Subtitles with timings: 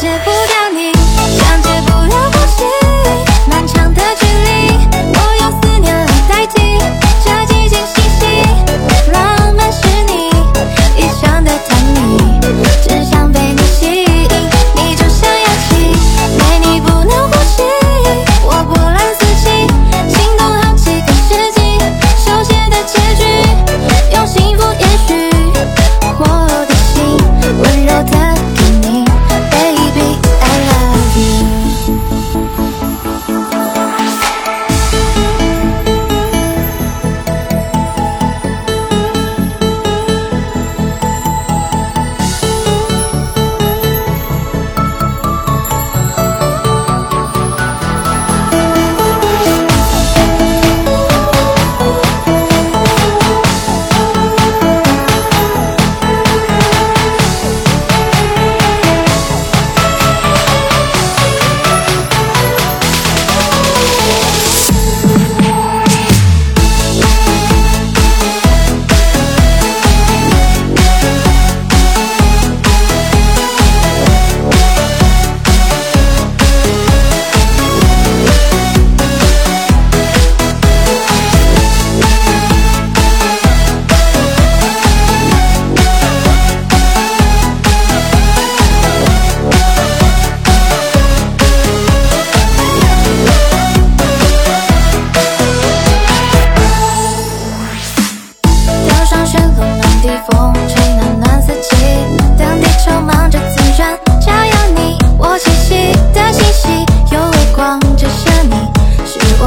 [0.00, 0.29] 解开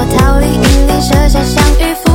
[0.00, 2.09] 我逃离引力，设下相遇。